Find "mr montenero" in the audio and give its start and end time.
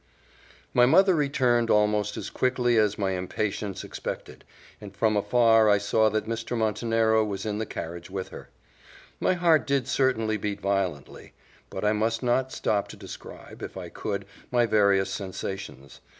6.25-7.23